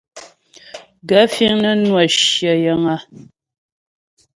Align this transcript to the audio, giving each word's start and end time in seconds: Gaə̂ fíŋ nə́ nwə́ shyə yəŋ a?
Gaə̂ 1.07 1.25
fíŋ 1.33 1.53
nə́ 1.63 1.73
nwə́ 1.83 2.05
shyə 2.19 2.51
yəŋ 2.63 2.83
a? 2.93 2.95